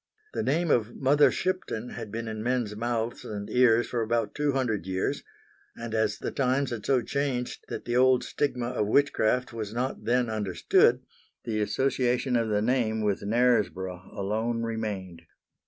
The 0.33 0.41
name 0.41 0.71
of 0.71 0.95
Mother 0.95 1.29
Shipton 1.29 1.89
had 1.89 2.11
been 2.11 2.27
in 2.27 2.41
men's 2.41 2.75
mouths 2.75 3.23
and 3.23 3.47
ears 3.51 3.85
for 3.87 4.01
about 4.01 4.33
two 4.33 4.53
hundred 4.53 4.87
years, 4.87 5.21
and 5.77 5.93
as 5.93 6.17
the 6.17 6.31
times 6.31 6.71
had 6.71 6.83
so 6.87 7.03
changed 7.03 7.65
that 7.67 7.85
the 7.85 7.95
old 7.97 8.23
stigma 8.23 8.69
of 8.69 8.87
witchcraft 8.87 9.53
was 9.53 9.75
not 9.75 10.05
then 10.05 10.27
understood, 10.27 11.01
the 11.43 11.61
association 11.61 12.35
of 12.35 12.49
the 12.49 12.63
name 12.63 13.01
with 13.03 13.21
Knaresborough 13.21 14.09
alone 14.17 14.63
remained. 14.63 15.21